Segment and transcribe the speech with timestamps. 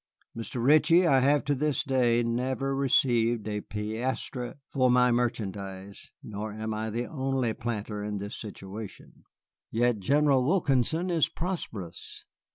[0.35, 0.65] Mr.
[0.65, 6.73] Ritchie, I have to this day never received a piastre for my merchandise, nor am
[6.73, 9.25] I the only planter in this situation.
[9.69, 12.25] Yet General Wilkinson is prosperous."